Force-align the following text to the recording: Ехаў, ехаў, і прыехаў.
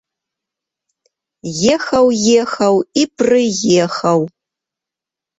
Ехаў, 1.73 2.05
ехаў, 2.41 2.75
і 3.01 3.03
прыехаў. 3.23 4.19